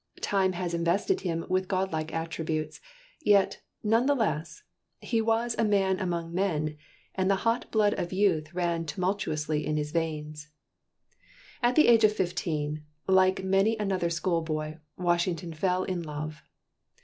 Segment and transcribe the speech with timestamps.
[0.21, 2.81] Time has invested him with godlike attributes,
[3.23, 4.63] yet, none the less,
[4.99, 6.75] he was a man among men,
[7.13, 10.49] and the hot blood of youth ran tumultuously in his veins.
[11.61, 16.41] At the age of fifteen, like many another schoolboy, Washington fell in love.